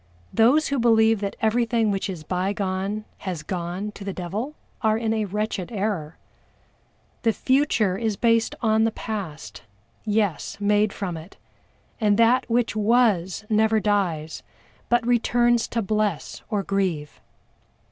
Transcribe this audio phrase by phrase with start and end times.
[0.33, 5.13] Those who believe that everything which is bygone has gone to the devil are in
[5.13, 6.17] a wretched error.
[7.21, 9.61] The future is based on the past
[10.03, 11.37] yes, made from it,
[11.99, 14.41] and that which was never dies,
[14.89, 17.21] but returns to bless or grieve.